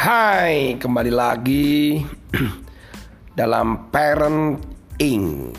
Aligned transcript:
Hai, 0.00 0.80
kembali 0.80 1.12
lagi 1.12 2.00
dalam 3.36 3.92
Parent 3.92 4.56
Inc. 4.96 5.52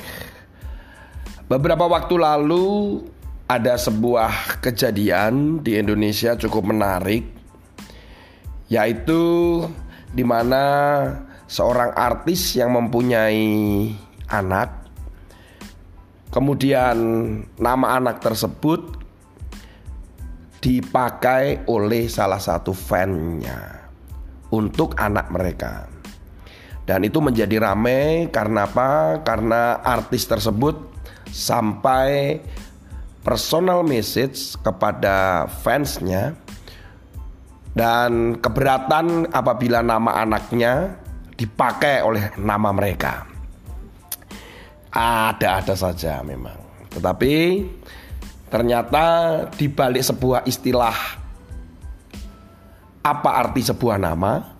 Beberapa 1.45 1.85
waktu 1.85 2.17
lalu 2.17 3.05
ada 3.45 3.77
sebuah 3.77 4.57
kejadian 4.65 5.61
di 5.61 5.77
Indonesia 5.77 6.33
cukup 6.33 6.73
menarik 6.73 7.21
yaitu 8.65 9.21
di 10.09 10.25
mana 10.25 10.65
seorang 11.45 11.93
artis 11.93 12.57
yang 12.57 12.73
mempunyai 12.73 13.45
anak 14.25 14.89
kemudian 16.33 16.97
nama 17.61 17.93
anak 17.93 18.17
tersebut 18.25 19.05
dipakai 20.65 21.61
oleh 21.69 22.09
salah 22.09 22.41
satu 22.41 22.73
fannya 22.73 23.80
untuk 24.51 24.93
anak 24.99 25.31
mereka. 25.31 25.87
Dan 26.83 27.07
itu 27.07 27.23
menjadi 27.23 27.71
ramai 27.71 28.27
karena 28.29 28.67
apa? 28.67 29.21
Karena 29.23 29.79
artis 29.79 30.27
tersebut 30.27 30.75
sampai 31.31 32.41
personal 33.23 33.85
message 33.85 34.59
kepada 34.59 35.47
fansnya 35.61 36.35
dan 37.71 38.35
keberatan 38.43 39.31
apabila 39.31 39.79
nama 39.79 40.19
anaknya 40.19 40.99
dipakai 41.39 42.03
oleh 42.03 42.35
nama 42.35 42.75
mereka. 42.75 43.23
Ada-ada 44.91 45.71
saja 45.77 46.19
memang. 46.19 46.59
Tetapi 46.91 47.63
ternyata 48.51 49.05
di 49.55 49.71
balik 49.71 50.03
sebuah 50.03 50.43
istilah 50.43 51.20
apa 53.01 53.29
arti 53.45 53.65
sebuah 53.65 53.97
nama? 53.97 54.53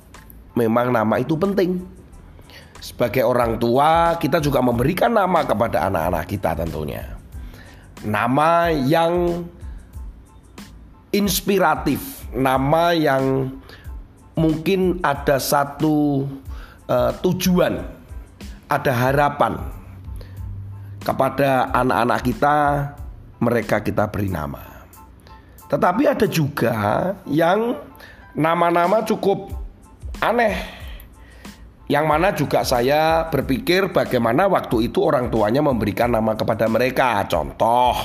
Memang 0.58 0.92
nama 0.92 1.16
itu 1.22 1.38
penting. 1.38 1.81
Sebagai 2.81 3.22
orang 3.22 3.61
tua, 3.61 4.17
kita 4.17 4.42
juga 4.42 4.58
memberikan 4.59 5.14
nama 5.14 5.45
kepada 5.45 5.86
anak-anak 5.86 6.25
kita 6.25 6.58
tentunya. 6.58 7.06
Nama 8.02 8.73
yang 8.73 9.45
inspiratif, 11.14 12.25
nama 12.34 12.89
yang 12.97 13.53
mungkin 14.34 14.97
ada 15.06 15.38
satu 15.38 16.25
uh, 16.89 17.14
tujuan, 17.22 17.86
ada 18.66 18.92
harapan 18.92 19.62
kepada 21.06 21.69
anak-anak 21.69 22.19
kita, 22.25 22.56
mereka 23.38 23.78
kita 23.86 24.09
beri 24.09 24.34
nama. 24.34 24.62
Tetapi 25.69 26.03
ada 26.09 26.28
juga 26.28 26.75
yang 27.30 27.78
nama-nama 28.36 29.04
cukup 29.04 29.52
aneh. 30.22 30.56
Yang 31.92 32.06
mana 32.08 32.32
juga 32.32 32.64
saya 32.64 33.28
berpikir 33.28 33.92
bagaimana 33.92 34.48
waktu 34.48 34.88
itu 34.88 35.04
orang 35.04 35.28
tuanya 35.28 35.60
memberikan 35.60 36.08
nama 36.16 36.40
kepada 36.40 36.72
mereka. 36.72 37.20
Contoh, 37.28 38.00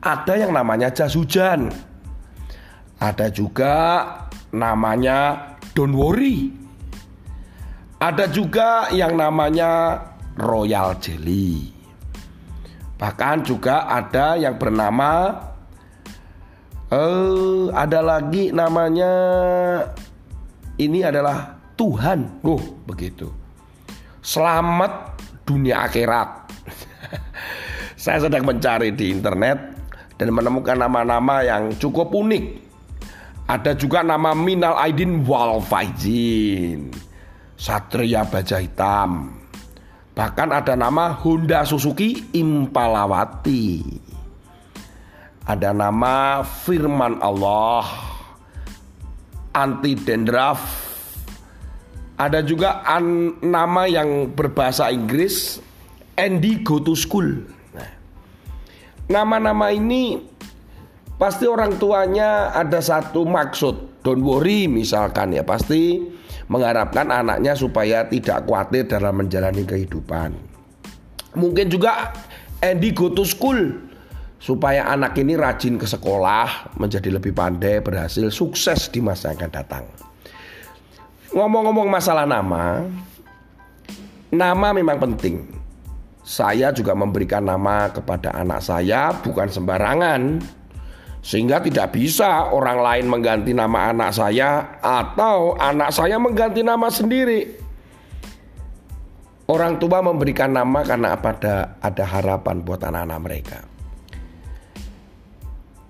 ada 0.00 0.32
yang 0.40 0.56
namanya 0.56 0.88
jas 0.88 1.12
hujan. 1.12 1.68
Ada 2.96 3.28
juga 3.28 3.74
namanya 4.56 5.52
don't 5.76 5.92
worry. 5.92 6.48
Ada 8.00 8.24
juga 8.32 8.88
yang 8.88 9.20
namanya 9.20 10.00
royal 10.40 10.96
jelly. 10.96 11.72
Bahkan 12.96 13.36
juga 13.44 13.84
ada 13.84 14.40
yang 14.40 14.56
bernama 14.56 15.36
Uh, 16.94 17.74
ada 17.74 17.98
lagi 17.98 18.54
namanya 18.54 19.10
ini 20.78 21.02
adalah 21.02 21.58
Tuhan. 21.74 22.38
Oh, 22.46 22.62
begitu. 22.86 23.34
Selamat 24.22 25.18
dunia 25.42 25.90
akhirat. 25.90 26.54
Saya 28.02 28.22
sedang 28.22 28.46
mencari 28.46 28.94
di 28.94 29.10
internet 29.10 29.58
dan 30.22 30.30
menemukan 30.30 30.78
nama-nama 30.78 31.42
yang 31.42 31.74
cukup 31.82 32.14
unik. 32.14 32.62
Ada 33.50 33.74
juga 33.74 34.06
nama 34.06 34.30
Minal 34.30 34.78
Aidin 34.78 35.26
Wal 35.26 35.66
Faizin, 35.66 36.94
Satria 37.58 38.22
Baja 38.22 38.62
Hitam. 38.62 39.34
Bahkan 40.14 40.48
ada 40.62 40.78
nama 40.78 41.10
Honda 41.10 41.66
Suzuki 41.66 42.30
Impalawati 42.38 44.03
ada 45.44 45.76
nama 45.76 46.40
firman 46.40 47.20
Allah 47.20 47.84
anti 49.52 49.92
dendraf 49.92 50.60
ada 52.16 52.40
juga 52.40 52.80
an 52.86 53.36
nama 53.44 53.84
yang 53.84 54.32
berbahasa 54.32 54.88
Inggris 54.88 55.58
Andy 56.14 56.62
go 56.62 56.78
to 56.78 56.94
school. 56.94 57.26
Nah, 57.74 57.90
nama-nama 59.10 59.74
ini 59.74 60.22
pasti 61.18 61.50
orang 61.50 61.74
tuanya 61.74 62.54
ada 62.54 62.78
satu 62.78 63.26
maksud. 63.26 64.00
Don't 64.06 64.22
worry 64.22 64.70
misalkan 64.70 65.34
ya 65.34 65.42
pasti 65.42 66.06
mengharapkan 66.46 67.10
anaknya 67.10 67.58
supaya 67.58 68.06
tidak 68.06 68.46
khawatir 68.46 68.86
dalam 68.86 69.26
menjalani 69.26 69.66
kehidupan. 69.66 70.38
Mungkin 71.34 71.66
juga 71.66 72.14
Andy 72.62 72.94
go 72.94 73.10
to 73.10 73.26
school 73.26 73.58
supaya 74.38 74.90
anak 74.90 75.16
ini 75.16 75.38
rajin 75.38 75.80
ke 75.80 75.88
sekolah, 75.88 76.76
menjadi 76.76 77.08
lebih 77.08 77.32
pandai, 77.32 77.80
berhasil, 77.80 78.28
sukses 78.28 78.92
di 78.92 79.00
masa 79.00 79.32
yang 79.32 79.40
akan 79.40 79.52
datang. 79.52 79.84
Ngomong-ngomong 81.34 81.90
masalah 81.90 82.28
nama, 82.28 82.86
nama 84.30 84.68
memang 84.70 85.02
penting. 85.02 85.42
Saya 86.24 86.72
juga 86.72 86.96
memberikan 86.96 87.44
nama 87.44 87.90
kepada 87.90 88.32
anak 88.32 88.62
saya 88.64 89.12
bukan 89.18 89.50
sembarangan. 89.50 90.22
Sehingga 91.24 91.56
tidak 91.64 91.96
bisa 91.96 92.52
orang 92.52 92.84
lain 92.84 93.08
mengganti 93.08 93.56
nama 93.56 93.88
anak 93.88 94.12
saya 94.12 94.76
atau 94.84 95.56
anak 95.56 95.88
saya 95.88 96.20
mengganti 96.20 96.60
nama 96.60 96.92
sendiri. 96.92 97.64
Orang 99.48 99.80
tua 99.80 100.04
memberikan 100.04 100.52
nama 100.52 100.84
karena 100.84 101.16
ada 101.16 101.80
ada 101.80 102.04
harapan 102.04 102.60
buat 102.60 102.80
anak-anak 102.84 103.20
mereka. 103.24 103.58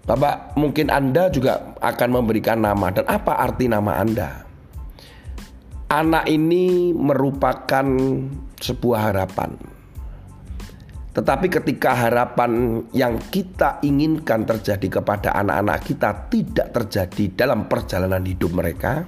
Bapak, 0.04 0.52
mungkin 0.60 0.92
Anda 0.92 1.32
juga 1.32 1.72
akan 1.80 2.08
memberikan 2.12 2.60
nama 2.60 2.92
dan 2.92 3.08
apa 3.08 3.40
arti 3.40 3.72
nama 3.72 3.96
Anda? 3.96 4.44
Anak 5.88 6.28
ini 6.28 6.92
merupakan 6.92 7.86
sebuah 8.60 9.00
harapan. 9.08 9.56
Tetapi 11.14 11.46
ketika 11.46 11.94
harapan 11.94 12.82
yang 12.90 13.16
kita 13.30 13.80
inginkan 13.86 14.44
terjadi 14.44 15.00
kepada 15.00 15.30
anak-anak 15.40 15.78
kita 15.86 16.10
tidak 16.28 16.68
terjadi 16.74 17.24
dalam 17.46 17.70
perjalanan 17.70 18.26
hidup 18.26 18.50
mereka, 18.50 19.06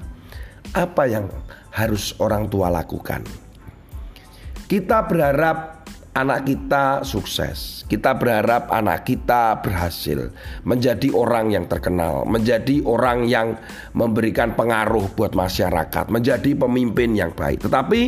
apa 0.73 1.03
yang 1.11 1.27
harus 1.77 2.17
orang 2.23 2.47
tua 2.49 2.73
lakukan? 2.73 3.27
Kita 4.71 5.05
berharap 5.05 5.76
anak 6.17 6.49
kita 6.49 7.05
sukses. 7.05 7.85
Kita 7.87 8.17
berharap 8.17 8.73
anak 8.73 9.05
kita 9.05 9.61
berhasil 9.61 10.33
menjadi 10.65 11.13
orang 11.13 11.53
yang 11.53 11.69
terkenal, 11.69 12.25
menjadi 12.25 12.81
orang 12.89 13.29
yang 13.29 13.61
memberikan 13.93 14.57
pengaruh 14.57 15.13
buat 15.13 15.37
masyarakat, 15.37 16.09
menjadi 16.09 16.57
pemimpin 16.57 17.13
yang 17.13 17.37
baik. 17.37 17.63
Tetapi 17.69 18.01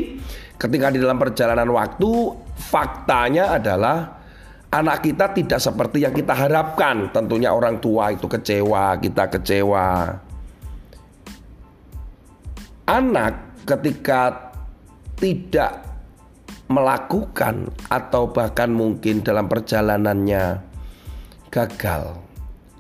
ketika 0.57 0.89
di 0.89 0.99
dalam 0.99 1.21
perjalanan 1.21 1.69
waktu, 1.69 2.11
faktanya 2.57 3.61
adalah 3.61 4.19
anak 4.73 5.05
kita 5.05 5.31
tidak 5.37 5.61
seperti 5.61 6.09
yang 6.09 6.17
kita 6.17 6.33
harapkan. 6.33 7.13
Tentunya 7.13 7.53
orang 7.53 7.79
tua 7.79 8.17
itu 8.17 8.25
kecewa, 8.25 8.97
kita 8.99 9.29
kecewa. 9.29 10.17
Anak 12.89 13.63
ketika 13.69 14.49
tidak 15.21 15.88
melakukan 16.69 17.73
atau 17.89 18.29
bahkan 18.29 18.69
mungkin 18.69 19.25
dalam 19.25 19.49
perjalanannya 19.49 20.61
gagal, 21.49 22.17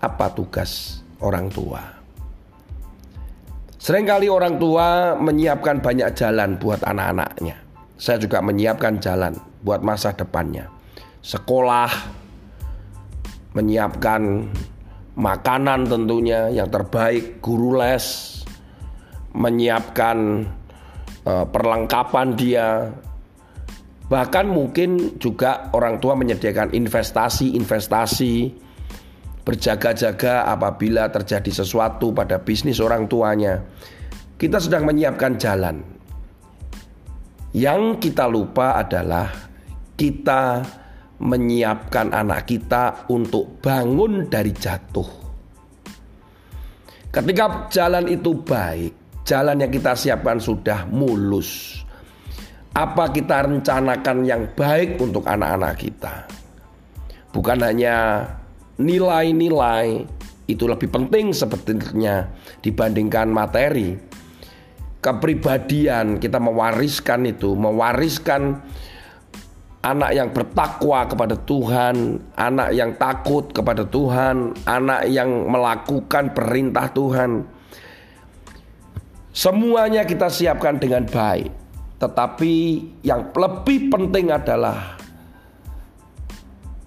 apa 0.05 0.27
tugas 0.37 1.03
orang 1.25 1.49
tua? 1.49 1.81
Seringkali 3.79 4.29
orang 4.29 4.61
tua 4.61 5.17
menyiapkan 5.17 5.81
banyak 5.81 6.13
jalan 6.13 6.61
buat 6.61 6.85
anak-anaknya. 6.85 7.57
Saya 7.97 8.21
juga 8.21 8.45
menyiapkan 8.45 9.01
jalan 9.01 9.35
buat 9.65 9.81
masa 9.81 10.13
depannya. 10.13 10.69
Sekolah, 11.25 11.89
menyiapkan 13.57 14.53
makanan 15.19 15.89
tentunya 15.89 16.53
yang 16.53 16.69
terbaik, 16.71 17.41
guru 17.43 17.79
les, 17.81 18.39
menyiapkan 19.35 20.47
uh, 21.27 21.47
perlengkapan 21.49 22.29
dia 22.39 22.93
Bahkan 24.09 24.47
mungkin 24.49 25.21
juga 25.21 25.69
orang 25.77 26.01
tua 26.01 26.17
menyediakan 26.17 26.73
investasi-investasi 26.73 28.35
berjaga-jaga 29.45 30.49
apabila 30.49 31.09
terjadi 31.13 31.65
sesuatu 31.65 32.13
pada 32.13 32.41
bisnis 32.41 32.81
orang 32.81 33.09
tuanya. 33.09 33.65
kita 34.39 34.63
sedang 34.63 34.87
menyiapkan 34.87 35.35
jalan. 35.35 35.83
Yang 37.51 38.07
kita 38.07 38.31
lupa 38.31 38.79
adalah 38.79 39.27
kita 39.99 40.63
menyiapkan 41.19 42.15
anak 42.15 42.47
kita 42.47 43.11
untuk 43.11 43.59
bangun 43.59 44.31
dari 44.31 44.55
jatuh. 44.55 45.11
Ketika 47.11 47.67
jalan 47.67 48.07
itu 48.07 48.31
baik, 48.47 49.27
jalan 49.27 49.59
yang 49.59 49.73
kita 49.75 49.99
siapkan 49.99 50.39
sudah 50.39 50.87
mulus. 50.87 51.83
Apa 52.79 53.11
kita 53.11 53.43
rencanakan 53.43 54.23
yang 54.23 54.55
baik 54.55 55.03
untuk 55.03 55.27
anak-anak 55.27 55.83
kita? 55.83 56.31
Bukan 57.35 57.59
hanya 57.59 58.23
nilai-nilai 58.79 60.07
itu 60.47 60.63
lebih 60.63 60.87
penting 60.87 61.35
sebetulnya 61.35 62.31
dibandingkan 62.63 63.35
materi. 63.35 63.99
Kepribadian 65.03 66.23
kita 66.23 66.39
mewariskan 66.39 67.27
itu, 67.27 67.59
mewariskan 67.59 68.63
anak 69.83 70.11
yang 70.15 70.31
bertakwa 70.31 71.03
kepada 71.11 71.35
Tuhan, 71.35 72.23
anak 72.39 72.71
yang 72.79 72.95
takut 72.95 73.51
kepada 73.51 73.83
Tuhan, 73.91 74.55
anak 74.71 75.11
yang 75.11 75.51
melakukan 75.51 76.31
perintah 76.31 76.95
Tuhan. 76.95 77.43
Semuanya 79.35 80.07
kita 80.07 80.31
siapkan 80.31 80.79
dengan 80.79 81.07
baik, 81.07 81.68
tetapi 81.99 82.55
yang 83.03 83.35
lebih 83.35 83.91
penting 83.91 84.31
adalah 84.31 84.99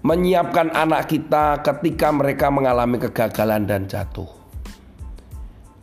menyiapkan 0.02 0.72
anak 0.74 1.12
kita 1.12 1.62
ketika 1.62 2.10
mereka 2.10 2.50
mengalami 2.50 2.98
kegagalan 2.98 3.68
dan 3.68 3.86
jatuh. 3.86 4.26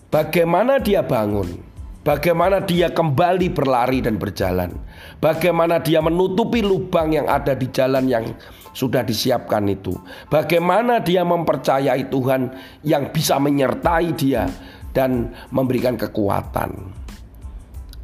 Bagaimana 0.10 0.82
dia 0.82 1.06
bangun? 1.06 1.70
Bagaimana 2.02 2.64
dia 2.64 2.90
kembali 2.90 3.54
berlari 3.54 4.02
dan 4.02 4.18
berjalan? 4.18 4.74
Bagaimana 5.22 5.78
dia 5.78 6.02
menutupi 6.02 6.66
lubang 6.66 7.14
yang 7.14 7.30
ada 7.30 7.54
di 7.54 7.70
jalan 7.70 8.10
yang 8.10 8.26
sudah 8.74 9.06
disiapkan 9.06 9.70
itu? 9.70 9.94
Bagaimana 10.32 11.04
dia 11.06 11.22
mempercayai 11.22 12.10
Tuhan 12.10 12.50
yang 12.82 13.14
bisa 13.14 13.38
menyertai 13.38 14.10
dia 14.18 14.50
dan 14.90 15.30
memberikan 15.54 15.94
kekuatan? 16.00 16.98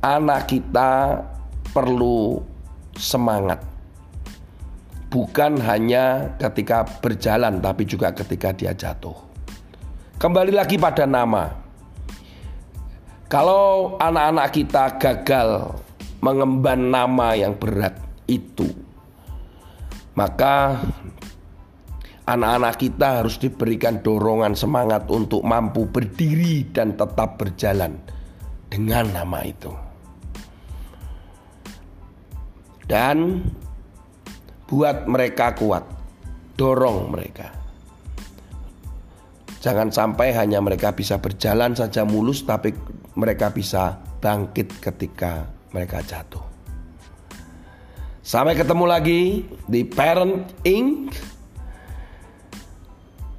Anak 0.05 0.53
kita 0.53 1.17
perlu 1.73 2.37
semangat, 2.93 3.57
bukan 5.09 5.57
hanya 5.65 6.29
ketika 6.37 6.85
berjalan, 7.01 7.57
tapi 7.57 7.89
juga 7.89 8.13
ketika 8.13 8.53
dia 8.53 8.77
jatuh. 8.77 9.17
Kembali 10.21 10.53
lagi 10.53 10.77
pada 10.77 11.09
nama, 11.09 11.49
kalau 13.25 13.97
anak-anak 13.97 14.53
kita 14.53 14.93
gagal 15.01 15.73
mengemban 16.21 16.93
nama 16.93 17.33
yang 17.33 17.57
berat 17.57 17.97
itu, 18.29 18.69
maka 20.13 20.85
anak-anak 22.29 22.77
kita 22.77 23.25
harus 23.25 23.41
diberikan 23.41 24.05
dorongan 24.05 24.53
semangat 24.53 25.09
untuk 25.09 25.41
mampu 25.41 25.89
berdiri 25.89 26.69
dan 26.69 26.93
tetap 26.93 27.41
berjalan 27.41 27.97
dengan 28.69 29.09
nama 29.09 29.41
itu. 29.41 29.84
Dan 32.85 33.41
buat 34.69 35.09
mereka 35.09 35.57
kuat, 35.57 35.85
dorong 36.57 37.09
mereka. 37.09 37.49
Jangan 39.65 39.89
sampai 39.89 40.29
hanya 40.37 40.61
mereka 40.61 40.93
bisa 40.93 41.17
berjalan 41.17 41.73
saja 41.73 42.05
mulus 42.05 42.45
tapi 42.45 42.69
mereka 43.17 43.49
bisa 43.49 43.97
bangkit 44.21 44.77
ketika 44.77 45.49
mereka 45.73 46.05
jatuh. 46.05 46.45
Sampai 48.25 48.57
ketemu 48.57 48.85
lagi 48.89 49.21
di 49.69 49.81
Parent 49.85 50.49
Inc. 50.65 51.13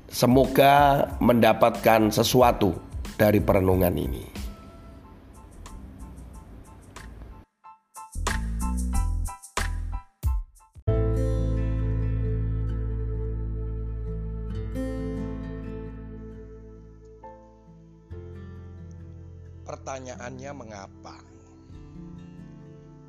Semoga 0.06 1.06
mendapatkan 1.19 2.08
sesuatu 2.10 2.75
dari 3.19 3.43
perenungan 3.43 3.93
ini. 3.98 4.35
Pertanyaannya 20.46 20.62
mengapa? 20.62 21.19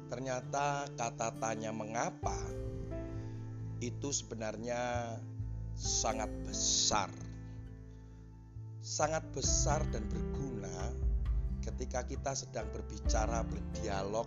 Ternyata 0.10 0.90
kata 0.98 1.38
tanya 1.38 1.70
mengapa 1.70 2.34
itu 3.78 4.10
sebenarnya 4.10 5.14
sangat 5.78 6.34
besar. 6.50 7.14
Sangat 8.82 9.22
besar 9.38 9.86
dan 9.94 10.10
berguna 10.10 10.98
ketika 11.62 12.02
kita 12.10 12.34
sedang 12.34 12.74
berbicara, 12.74 13.46
berdialog 13.46 14.26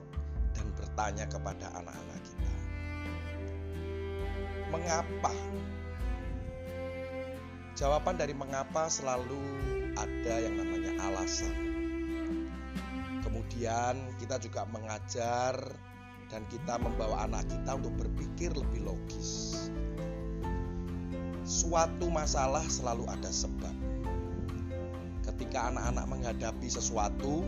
dan 0.55 0.71
bertanya 0.79 1.27
kepada 1.27 1.67
anak-anak 1.83 2.21
kita. 2.23 2.55
Mengapa? 4.71 5.35
Jawaban 7.75 8.23
dari 8.23 8.39
mengapa 8.39 8.87
selalu 8.87 9.43
ada 9.99 10.35
yang 10.47 10.55
namanya 10.63 10.95
alasan 11.11 11.70
Kemudian 13.51 14.15
kita 14.23 14.39
juga 14.39 14.63
mengajar 14.71 15.59
dan 16.31 16.47
kita 16.47 16.79
membawa 16.79 17.27
anak 17.27 17.51
kita 17.51 17.83
untuk 17.83 17.99
berpikir 17.99 18.55
lebih 18.55 18.87
logis. 18.87 19.59
Suatu 21.43 22.15
masalah 22.15 22.63
selalu 22.71 23.11
ada 23.11 23.27
sebab. 23.27 23.75
Ketika 25.27 25.67
anak-anak 25.67 26.07
menghadapi 26.07 26.71
sesuatu 26.71 27.43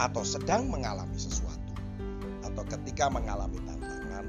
atau 0.00 0.24
sedang 0.24 0.72
mengalami 0.72 1.20
sesuatu, 1.20 1.76
atau 2.40 2.64
ketika 2.72 3.12
mengalami 3.12 3.60
tantangan, 3.60 4.24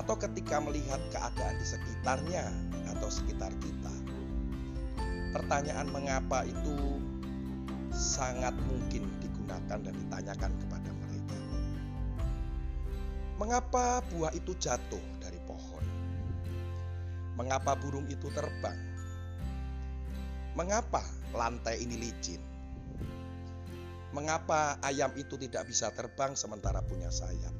atau 0.00 0.16
ketika 0.16 0.64
melihat 0.64 1.04
keadaan 1.12 1.60
di 1.60 1.66
sekitarnya 1.68 2.48
atau 2.96 3.12
sekitar 3.12 3.52
kita, 3.60 3.94
pertanyaan 5.36 5.92
mengapa 5.92 6.48
itu 6.48 7.04
sangat 7.92 8.56
mungkin 8.64 9.19
digunakan 9.50 9.82
dan 9.82 9.94
ditanyakan 9.98 10.52
kepada 10.62 10.90
mereka. 10.94 11.38
Mengapa 13.34 13.84
buah 14.14 14.32
itu 14.36 14.54
jatuh 14.54 15.02
dari 15.18 15.42
pohon? 15.42 15.84
Mengapa 17.34 17.74
burung 17.74 18.06
itu 18.06 18.30
terbang? 18.30 18.78
Mengapa 20.54 21.02
lantai 21.34 21.82
ini 21.82 21.98
licin? 21.98 22.42
Mengapa 24.14 24.78
ayam 24.86 25.10
itu 25.18 25.34
tidak 25.38 25.66
bisa 25.66 25.90
terbang 25.94 26.38
sementara 26.38 26.82
punya 26.86 27.10
sayap? 27.10 27.54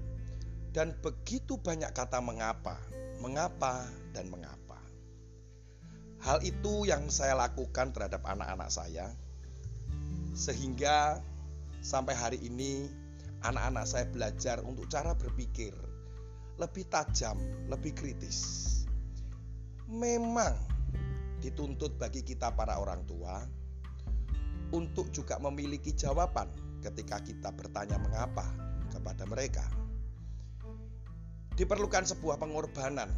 Dan 0.70 0.94
begitu 1.02 1.59
banyak 1.59 1.90
kata 1.90 2.23
mengapa, 2.23 2.78
mengapa, 3.18 3.90
dan 4.14 4.30
mengapa. 4.30 4.78
Hal 6.23 6.38
itu 6.47 6.87
yang 6.87 7.11
saya 7.11 7.35
lakukan 7.35 7.90
terhadap 7.90 8.23
anak-anak 8.23 8.70
saya, 8.70 9.11
sehingga 10.37 11.18
Sampai 11.80 12.12
hari 12.12 12.37
ini 12.44 12.92
anak-anak 13.40 13.88
saya 13.88 14.04
belajar 14.04 14.60
untuk 14.60 14.84
cara 14.92 15.16
berpikir 15.16 15.72
lebih 16.60 16.84
tajam, 16.92 17.40
lebih 17.72 17.96
kritis. 17.96 18.68
Memang 19.88 20.52
dituntut 21.40 21.96
bagi 21.96 22.20
kita 22.20 22.52
para 22.52 22.76
orang 22.76 23.00
tua 23.08 23.40
untuk 24.76 25.08
juga 25.08 25.40
memiliki 25.40 25.96
jawaban 25.96 26.52
ketika 26.84 27.16
kita 27.25 27.49
bertanya 27.49 27.96
mengapa 27.96 28.44
kepada 28.92 29.25
mereka. 29.25 29.64
Diperlukan 31.56 32.04
sebuah 32.04 32.37
pengorbanan 32.37 33.08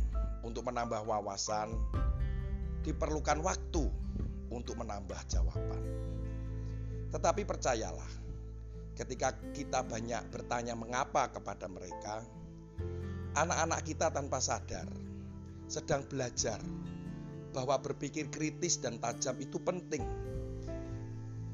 untuk 0.47 0.71
menambah 0.71 1.03
wawasan, 1.03 1.75
diperlukan 2.87 3.43
waktu 3.43 3.91
untuk 4.55 4.79
menambah 4.79 5.19
jawaban. 5.27 5.83
Tetapi 7.13 7.43
percayalah, 7.45 8.22
Ketika 8.93 9.33
kita 9.57 9.85
banyak 9.89 10.29
bertanya 10.29 10.77
mengapa 10.77 11.33
kepada 11.33 11.65
mereka, 11.67 12.21
anak-anak 13.33 13.81
kita 13.89 14.13
tanpa 14.13 14.39
sadar 14.39 14.85
sedang 15.65 16.05
belajar 16.05 16.61
bahwa 17.57 17.81
berpikir 17.81 18.29
kritis 18.29 18.81
dan 18.81 19.01
tajam 19.01 19.37
itu 19.41 19.57
penting. 19.61 20.05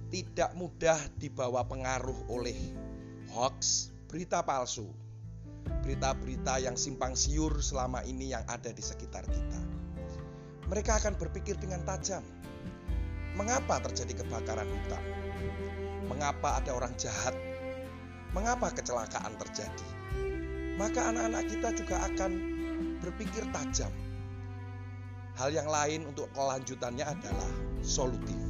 Tidak 0.08 0.56
mudah 0.56 0.96
dibawa 1.20 1.62
pengaruh 1.68 2.32
oleh 2.32 2.56
hoax, 3.30 3.92
berita 4.08 4.40
palsu, 4.40 4.88
berita-berita 5.84 6.64
yang 6.64 6.74
simpang 6.80 7.12
siur 7.12 7.60
selama 7.60 8.00
ini 8.08 8.32
yang 8.32 8.42
ada 8.48 8.72
di 8.72 8.80
sekitar 8.80 9.22
kita. 9.28 9.60
Mereka 10.66 11.00
akan 11.04 11.14
berpikir 11.20 11.60
dengan 11.60 11.84
tajam. 11.84 12.24
Mengapa 13.38 13.78
terjadi 13.86 14.18
kebakaran 14.18 14.66
hutan? 14.66 15.04
Mengapa 16.10 16.58
ada 16.58 16.74
orang 16.74 16.90
jahat? 16.98 17.38
Mengapa 18.34 18.74
kecelakaan 18.74 19.38
terjadi? 19.38 19.88
Maka 20.74 21.14
anak-anak 21.14 21.46
kita 21.46 21.70
juga 21.78 22.02
akan 22.10 22.30
berpikir 22.98 23.46
tajam. 23.54 23.94
Hal 25.38 25.54
yang 25.54 25.70
lain 25.70 26.10
untuk 26.10 26.26
kelanjutannya 26.34 27.06
adalah 27.06 27.50
solutif. 27.78 28.42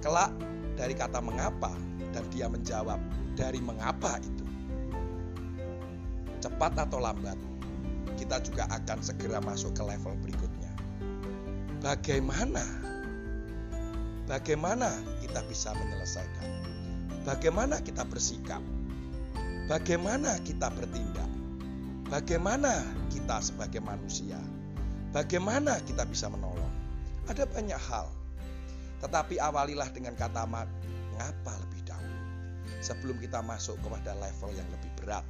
Kelak 0.00 0.32
dari 0.72 0.96
kata 0.96 1.20
mengapa 1.20 1.72
dan 2.16 2.24
dia 2.32 2.48
menjawab 2.48 2.96
dari 3.36 3.60
mengapa 3.60 4.16
itu. 4.24 4.44
Cepat 6.40 6.80
atau 6.80 6.96
lambat, 6.96 7.36
kita 8.16 8.40
juga 8.40 8.64
akan 8.72 9.04
segera 9.04 9.36
masuk 9.44 9.76
ke 9.76 9.84
level 9.84 10.16
berikutnya. 10.24 10.72
Bagaimana 11.84 12.64
Bagaimana 14.26 14.90
kita 15.22 15.38
bisa 15.46 15.70
menyelesaikan? 15.78 16.50
Bagaimana 17.22 17.78
kita 17.78 18.02
bersikap? 18.02 18.58
Bagaimana 19.70 20.42
kita 20.42 20.66
bertindak? 20.74 21.30
Bagaimana 22.10 22.82
kita 23.14 23.38
sebagai 23.38 23.78
manusia? 23.78 24.38
Bagaimana 25.14 25.78
kita 25.86 26.02
bisa 26.10 26.26
menolong? 26.26 26.74
Ada 27.30 27.46
banyak 27.46 27.78
hal. 27.78 28.10
Tetapi 28.98 29.38
awalilah 29.38 29.94
dengan 29.94 30.18
kata 30.18 30.42
mengapa 30.42 31.54
lebih 31.62 31.86
dahulu. 31.86 32.22
Sebelum 32.82 33.22
kita 33.22 33.46
masuk 33.46 33.78
kepada 33.78 34.10
level 34.18 34.50
yang 34.58 34.66
lebih 34.74 34.90
berat, 34.98 35.26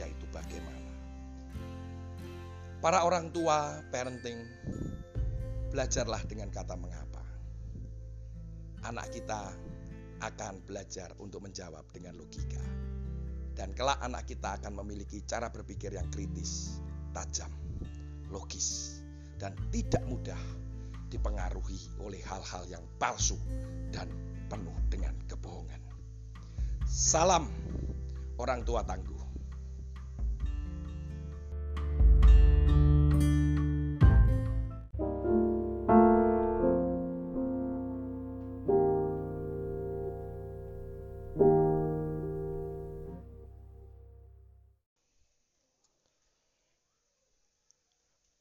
yaitu 0.00 0.24
bagaimana. 0.32 0.88
Para 2.80 3.04
orang 3.04 3.28
tua 3.36 3.84
parenting, 3.92 4.40
belajarlah 5.68 6.24
dengan 6.24 6.48
kata 6.48 6.72
mengapa 6.80 7.09
anak 8.86 9.12
kita 9.12 9.52
akan 10.20 10.60
belajar 10.64 11.12
untuk 11.20 11.44
menjawab 11.44 11.84
dengan 11.92 12.16
logika. 12.16 12.60
Dan 13.56 13.76
kelak 13.76 14.00
anak 14.00 14.24
kita 14.24 14.56
akan 14.56 14.80
memiliki 14.80 15.20
cara 15.28 15.52
berpikir 15.52 15.92
yang 15.92 16.08
kritis, 16.08 16.80
tajam, 17.12 17.50
logis, 18.32 19.00
dan 19.36 19.52
tidak 19.68 20.00
mudah 20.08 20.38
dipengaruhi 21.10 22.00
oleh 22.00 22.22
hal-hal 22.24 22.64
yang 22.70 22.84
palsu 22.96 23.36
dan 23.90 24.06
penuh 24.46 24.76
dengan 24.88 25.12
kebohongan. 25.26 25.82
Salam 26.86 27.50
orang 28.38 28.64
tua 28.64 28.86
tangguh. 28.86 29.19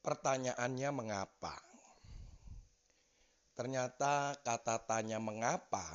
Pertanyaannya 0.10 0.90
mengapa? 0.90 1.54
Ternyata 3.54 4.34
kata 4.42 4.82
tanya 4.90 5.22
mengapa 5.22 5.86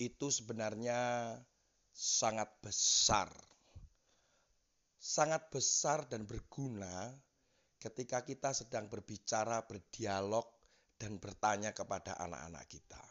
itu 0.00 0.32
sebenarnya 0.32 1.36
sangat 1.92 2.48
besar. 2.64 3.28
Sangat 4.96 5.52
besar 5.52 6.08
dan 6.08 6.24
berguna 6.24 7.12
ketika 7.76 8.24
kita 8.24 8.56
sedang 8.56 8.88
berbicara, 8.88 9.60
berdialog, 9.68 10.48
dan 10.96 11.20
bertanya 11.20 11.76
kepada 11.76 12.16
anak-anak 12.16 12.64
kita. 12.64 13.04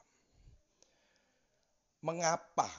Mengapa? 2.01 2.73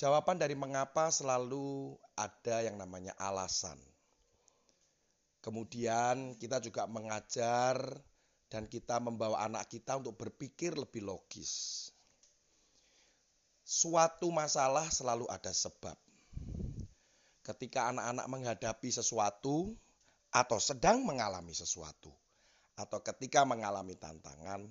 Jawaban 0.00 0.40
dari 0.40 0.56
mengapa 0.56 1.12
selalu 1.12 2.00
ada 2.16 2.64
yang 2.64 2.80
namanya 2.80 3.12
alasan 3.20 3.76
Kemudian 5.46 6.34
kita 6.42 6.58
juga 6.58 6.90
mengajar 6.90 7.78
dan 8.50 8.66
kita 8.66 8.98
membawa 8.98 9.46
anak 9.46 9.70
kita 9.70 9.94
untuk 9.94 10.18
berpikir 10.18 10.74
lebih 10.74 11.06
logis. 11.06 11.86
Suatu 13.62 14.26
masalah 14.34 14.90
selalu 14.90 15.30
ada 15.30 15.54
sebab. 15.54 15.94
Ketika 17.46 17.94
anak-anak 17.94 18.26
menghadapi 18.26 18.90
sesuatu 18.90 19.70
atau 20.34 20.58
sedang 20.58 21.06
mengalami 21.06 21.54
sesuatu, 21.54 22.10
atau 22.74 22.98
ketika 23.06 23.46
mengalami 23.46 23.94
tantangan, 23.94 24.66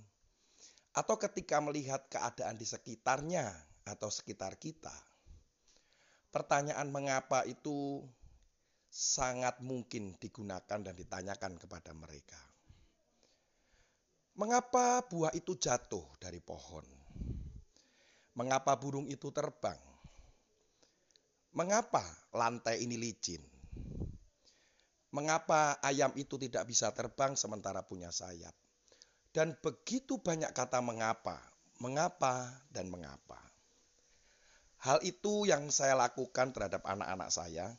atau 0.91 1.15
ketika 1.15 1.63
melihat 1.63 2.03
keadaan 2.11 2.59
di 2.59 2.67
sekitarnya 2.67 3.47
atau 3.87 4.11
sekitar 4.11 4.59
kita, 4.59 4.91
pertanyaan 6.35 6.91
mengapa 6.91 7.47
itu 7.47 8.03
sangat 8.95 9.59
mungkin 9.59 10.15
digunakan 10.15 10.79
dan 10.79 10.95
ditanyakan 10.95 11.59
kepada 11.59 11.91
mereka. 11.91 12.39
Mengapa 14.39 15.03
buah 15.03 15.35
itu 15.35 15.59
jatuh 15.59 16.07
dari 16.15 16.39
pohon? 16.39 16.87
Mengapa 18.39 18.71
burung 18.79 19.11
itu 19.11 19.35
terbang? 19.35 19.75
Mengapa 21.51 22.03
lantai 22.31 22.87
ini 22.87 22.95
licin? 22.95 23.43
Mengapa 25.11 25.79
ayam 25.83 26.15
itu 26.15 26.39
tidak 26.39 26.63
bisa 26.67 26.91
terbang 26.95 27.35
sementara 27.35 27.83
punya 27.83 28.15
sayap? 28.15 28.55
Dan 29.35 29.59
begitu 29.59 30.23
banyak 30.23 30.55
kata 30.55 30.79
mengapa, 30.79 31.39
mengapa, 31.83 32.47
dan 32.71 32.87
mengapa. 32.87 33.39
Hal 34.79 35.03
itu 35.03 35.47
yang 35.47 35.67
saya 35.71 35.95
lakukan 35.99 36.55
terhadap 36.55 36.83
anak-anak 36.87 37.31
saya 37.31 37.75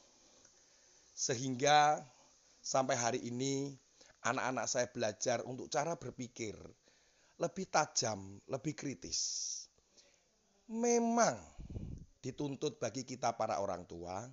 sehingga 1.17 2.05
sampai 2.61 2.93
hari 2.93 3.21
ini 3.25 3.73
anak-anak 4.21 4.67
saya 4.69 4.87
belajar 4.93 5.41
untuk 5.49 5.73
cara 5.73 5.97
berpikir 5.97 6.53
lebih 7.41 7.67
tajam, 7.73 8.37
lebih 8.53 8.77
kritis. 8.77 9.21
Memang 10.69 11.41
dituntut 12.21 12.77
bagi 12.77 13.09
kita 13.09 13.33
para 13.33 13.65
orang 13.65 13.89
tua 13.89 14.29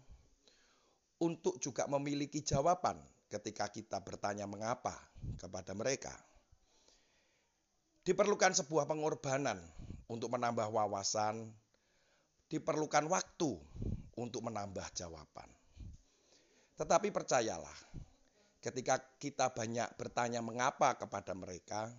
untuk 1.24 1.56
juga 1.64 1.88
memiliki 1.88 2.44
jawaban 2.44 3.00
ketika 3.32 3.72
kita 3.72 4.04
bertanya 4.04 4.44
mengapa 4.44 4.98
kepada 5.40 5.72
mereka. 5.72 6.12
Diperlukan 8.04 8.60
sebuah 8.60 8.84
pengorbanan 8.84 9.56
untuk 10.12 10.36
menambah 10.36 10.68
wawasan, 10.68 11.48
diperlukan 12.52 13.08
waktu 13.08 13.56
untuk 14.20 14.44
menambah 14.44 14.84
jawaban. 14.92 15.48
Tetapi 16.74 17.14
percayalah, 17.14 17.78
ketika 18.58 18.98
kita 19.22 19.54
banyak 19.54 19.94
bertanya 20.00 20.42
mengapa 20.42 20.98
kepada 20.98 21.38
mereka, 21.38 21.94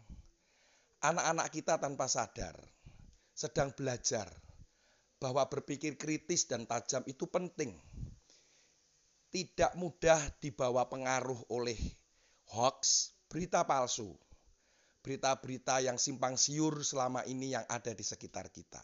anak-anak 1.04 1.48
kita 1.52 1.78
tanpa 1.78 2.10
sadar 2.10 2.56
sedang 3.34 3.74
belajar 3.74 4.30
bahwa 5.18 5.46
berpikir 5.48 5.96
kritis 5.96 6.44
dan 6.44 6.64
tajam 6.68 7.00
itu 7.08 7.24
penting. 7.30 7.74
Tidak 9.34 9.74
mudah 9.74 10.20
dibawa 10.38 10.86
pengaruh 10.86 11.50
oleh 11.50 11.74
hoax, 12.54 13.10
berita 13.26 13.66
palsu, 13.66 14.14
berita-berita 15.02 15.82
yang 15.82 15.98
simpang 15.98 16.38
siur 16.38 16.86
selama 16.86 17.26
ini 17.26 17.50
yang 17.56 17.66
ada 17.66 17.90
di 17.90 18.06
sekitar 18.06 18.52
kita. 18.54 18.78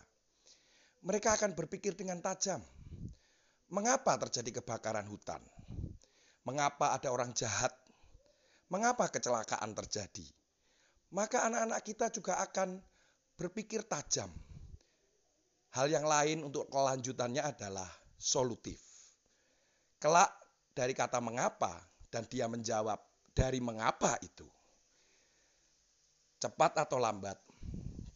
Mereka 1.06 1.38
akan 1.38 1.54
berpikir 1.54 1.94
dengan 1.94 2.18
tajam. 2.18 2.60
Mengapa 3.70 4.18
terjadi 4.26 4.58
kebakaran 4.58 5.06
hutan? 5.06 5.38
Mengapa 6.48 6.96
ada 6.96 7.12
orang 7.12 7.36
jahat? 7.36 7.72
Mengapa 8.70 9.10
kecelakaan 9.10 9.76
terjadi? 9.76 10.24
Maka 11.10 11.44
anak-anak 11.50 11.80
kita 11.82 12.06
juga 12.14 12.38
akan 12.38 12.78
berpikir 13.34 13.82
tajam. 13.84 14.30
Hal 15.74 15.90
yang 15.90 16.06
lain 16.06 16.46
untuk 16.46 16.70
kelanjutannya 16.70 17.42
adalah 17.42 17.86
solutif. 18.18 18.78
Kelak 20.00 20.30
dari 20.72 20.94
kata 20.94 21.18
mengapa 21.18 21.82
dan 22.10 22.26
dia 22.26 22.46
menjawab 22.46 22.98
dari 23.34 23.58
mengapa 23.62 24.18
itu. 24.22 24.46
Cepat 26.40 26.88
atau 26.88 26.96
lambat, 26.96 27.36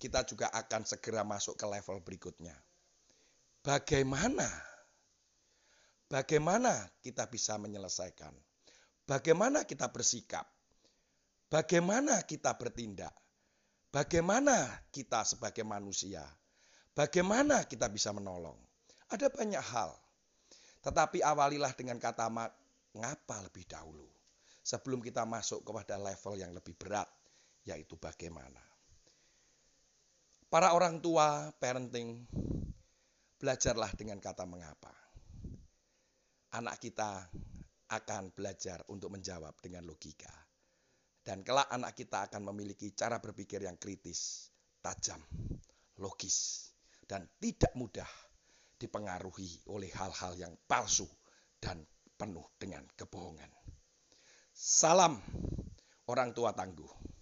kita 0.00 0.25
juga 0.25 0.49
akan 0.50 0.83
segera 0.88 1.23
masuk 1.23 1.61
ke 1.61 1.66
level 1.69 2.00
berikutnya. 2.00 2.57
Bagaimana 3.64 4.74
Bagaimana 6.08 6.88
kita 7.00 7.25
bisa 7.26 7.56
menyelesaikan? 7.56 8.32
Bagaimana 9.04 9.64
kita 9.68 9.88
bersikap? 9.92 10.44
Bagaimana 11.49 12.25
kita 12.25 12.56
bertindak? 12.56 13.12
Bagaimana 13.94 14.68
kita 14.90 15.23
sebagai 15.23 15.62
manusia? 15.62 16.25
Bagaimana 16.94 17.62
kita 17.68 17.87
bisa 17.87 18.11
menolong? 18.11 18.58
Ada 19.11 19.30
banyak 19.30 19.62
hal. 19.62 19.94
Tetapi 20.82 21.23
awalilah 21.23 21.73
dengan 21.78 22.02
kata 22.02 22.26
mengapa 22.28 23.37
lebih 23.44 23.64
dahulu. 23.70 24.11
Sebelum 24.64 25.04
kita 25.04 25.28
masuk 25.28 25.62
kepada 25.62 26.00
level 26.00 26.34
yang 26.40 26.50
lebih 26.56 26.73
berat, 26.75 27.06
yaitu 27.68 27.96
bagaimana. 28.00 28.61
Para 30.49 30.73
orang 30.73 30.99
tua, 31.02 31.52
parenting, 31.61 32.25
belajarlah 33.38 33.92
dengan 33.94 34.18
kata 34.23 34.46
mengapa. 34.49 34.92
Anak 36.54 36.78
kita 36.78 37.26
akan 37.90 38.30
belajar 38.30 38.87
untuk 38.87 39.11
menjawab 39.11 39.58
dengan 39.58 39.82
logika. 39.82 40.30
Dan 41.25 41.42
kelak 41.42 41.66
anak 41.73 41.96
kita 41.96 42.30
akan 42.30 42.52
memiliki 42.52 42.92
cara 42.94 43.18
berpikir 43.18 43.64
yang 43.64 43.80
kritis, 43.80 44.52
tajam, 44.78 45.18
logis, 45.99 46.68
dan 47.08 47.25
tidak 47.40 47.73
mudah 47.75 48.06
dipengaruhi 48.76 49.64
oleh 49.73 49.88
hal-hal 49.96 50.37
yang 50.37 50.54
palsu 50.68 51.08
dan 51.56 51.80
penuh 52.14 52.44
dengan 52.61 52.84
kebohongan. 52.92 53.49
Salam 54.52 55.18
orang 56.06 56.30
tua 56.37 56.52
tangguh. 56.52 57.13